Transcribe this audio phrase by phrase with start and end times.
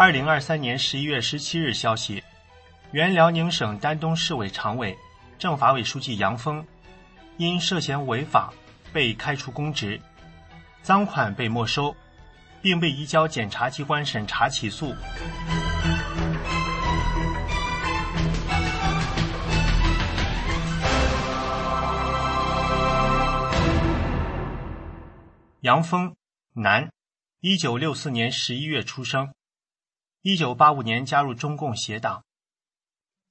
[0.00, 2.22] 二零二三年十一月十七日消息，
[2.92, 4.96] 原辽宁省丹东市委常委、
[5.40, 6.64] 政法委书记杨峰
[7.36, 8.52] 因涉嫌违法
[8.92, 10.00] 被开除公职，
[10.84, 11.92] 赃款被没收，
[12.62, 14.94] 并被移交检察机关审查起诉。
[25.62, 26.14] 杨峰，
[26.52, 26.88] 男，
[27.40, 29.34] 一九六四年十一月出生。
[30.22, 32.24] 一九八五年加入中共协党，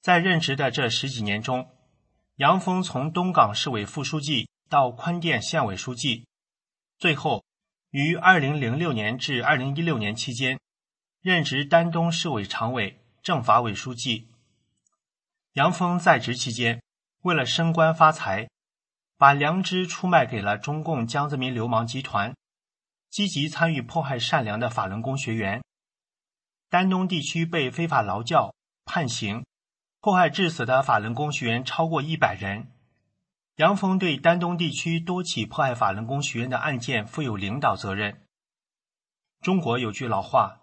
[0.00, 1.70] 在任职的这十几年中，
[2.36, 6.26] 杨峰从东港市委副书记到宽甸县委书记，
[6.98, 7.44] 最后
[7.90, 10.58] 于二零零六年至二零一六年期间
[11.20, 14.28] 任职丹东市委常委、政法委书记。
[15.52, 16.82] 杨峰在职期间，
[17.22, 18.48] 为了升官发财，
[19.18, 22.34] 把良知出卖给了中共江泽民流氓集团，
[23.10, 25.62] 积极参与迫害善良的法轮功学员。
[26.70, 29.46] 丹东地区被非法劳教、判刑、
[30.00, 32.72] 迫害致死的法轮功学员超过一百人。
[33.56, 38.22] 杨峰对丹东地区多起迫害法轮功学员的案件负有领导责任。
[39.40, 40.60] 中国有句老话：“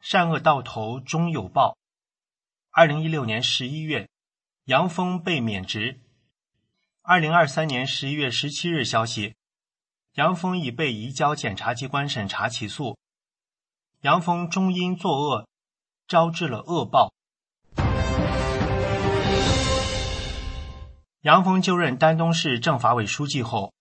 [0.00, 1.78] 善恶到头终有报。”
[2.70, 4.08] 二零一六年十一月，
[4.64, 6.00] 杨峰被免职。
[7.02, 9.36] 二零二三年十一月十七日消息，
[10.14, 12.98] 杨峰已被移交检察机关审查起诉。
[14.04, 15.48] 杨峰终因作恶，
[16.06, 17.14] 招致了恶报。
[21.22, 23.72] 杨峰就任丹东市政法委书记后，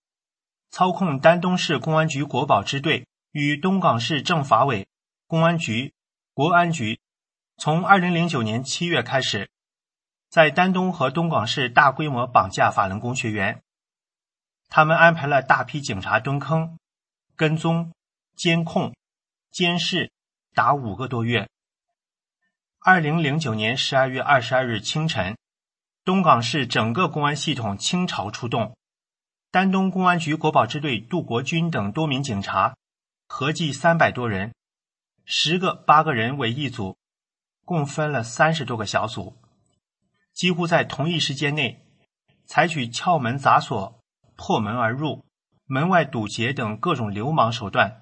[0.69, 4.87] 操控丹东市公安局国保支队与东港市政法委、
[5.27, 5.93] 公安局、
[6.33, 7.01] 国安局，
[7.57, 9.49] 从二零零九年七月开始，
[10.29, 13.61] 在丹东和东港市大规模绑架法轮功学员。
[14.69, 16.79] 他们安排了大批警察蹲坑、
[17.35, 17.91] 跟踪、
[18.37, 18.93] 监控。
[19.53, 20.11] 监视
[20.55, 21.47] 达五个多月。
[22.79, 25.37] 二零零九年十二月二十二日清晨，
[26.03, 28.75] 东港市整个公安系统倾巢出动，
[29.51, 32.75] 丹东公安局国保支队杜国军等多名警察，
[33.27, 34.55] 合计三百多人，
[35.23, 36.97] 十个八个人为一组，
[37.63, 39.37] 共分了三十多个小组，
[40.33, 41.85] 几乎在同一时间内，
[42.47, 43.99] 采取撬门砸锁、
[44.35, 45.23] 破门而入、
[45.65, 47.99] 门外堵截等各种流氓手段。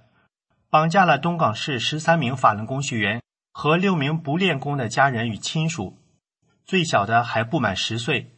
[0.72, 3.22] 绑架了东港市十三名法轮功学员
[3.52, 6.02] 和六名不练功的家人与亲属，
[6.66, 8.38] 最小的还不满十岁。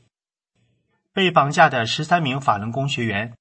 [1.11, 3.37] 被绑架的十三名法轮功学员，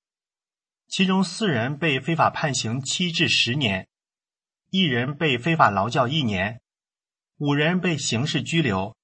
[0.89, 3.89] 其中四人被非法判刑七至十年，
[4.69, 6.61] 一人被非法劳教一年，
[7.39, 8.95] 五人被刑事拘留，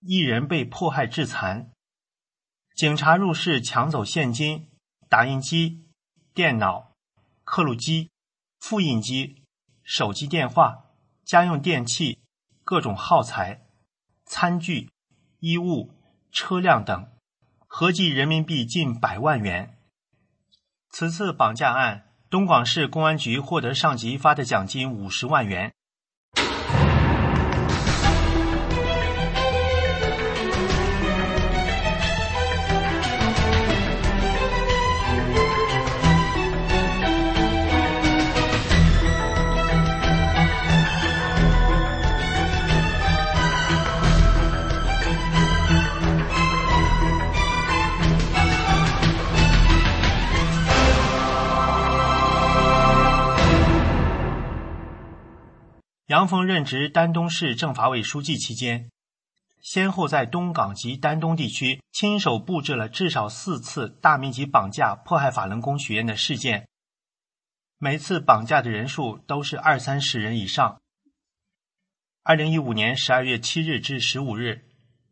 [0.00, 1.70] 一人被迫害致残。
[2.74, 4.70] 警察入室抢走现金、
[5.10, 5.84] 打印机、
[6.32, 6.92] 电脑、
[7.44, 8.08] 刻录机。
[8.58, 9.42] 复印机、
[9.82, 10.86] 手机电话、
[11.24, 12.18] 家用电器、
[12.64, 13.66] 各种耗材、
[14.24, 14.90] 餐具、
[15.40, 15.94] 衣物、
[16.32, 17.08] 车辆等，
[17.66, 19.78] 合计人民币近百万元。
[20.90, 25.74] 此次绑架案，东广市公安局获得上级发的奖金五十万元。
[56.16, 58.90] 杨峰任职丹东市政法委书记期间，
[59.60, 66.68] 先后在东港及丹东地区亲手布置了至少四次大面积绑架、迫害法轮功学员的事件，
[67.76, 70.80] 每次绑架的人数都是二三十人以上。
[72.22, 74.64] 二零一五年十二月七日至十五日，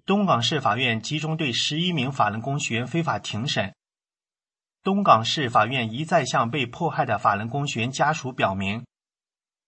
[0.07, 3.75] 东港市法院集中对十一名法轮功学员非法庭审。
[4.83, 8.87] 东港市法院一再向被迫害的法轮功学员家属表明。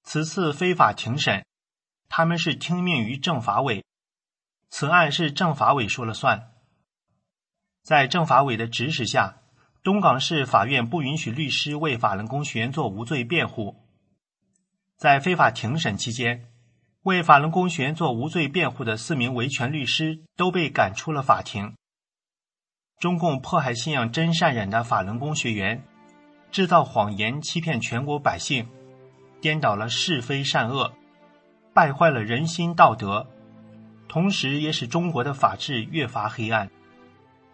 [0.08, 1.44] 此次非法庭审，
[2.08, 3.84] 他们是听命于政法委，
[4.70, 6.52] 此案是政法委说了算。
[7.82, 9.38] 在政法委的指使下，
[9.82, 13.84] 东港市法院不允许律师为法轮功学员做无罪辩护。
[14.96, 16.52] 在非法庭审期间，
[17.02, 21.74] 为法轮功学员做无罪辩护的四名维权律师都被赶出了法庭。
[23.00, 25.82] 中共迫害信仰真善忍的法轮功学员，
[26.52, 28.68] 制造谎言欺骗全国百姓，
[29.40, 30.92] 颠倒了是非善恶，
[31.74, 33.26] 败坏了人心道德，
[34.08, 36.70] 同时也使中国的法治越发黑暗，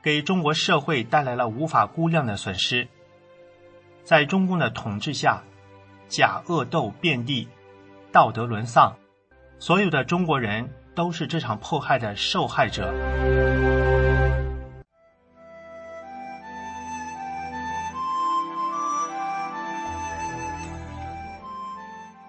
[0.02, 2.88] 给中国社会带来了无法估量的损失。
[4.04, 5.42] 在中共的统治下，
[6.08, 7.48] 假恶斗遍地，
[8.10, 8.96] 道德沦丧，
[9.58, 12.92] 所有的中国人都是这场迫害的受害者。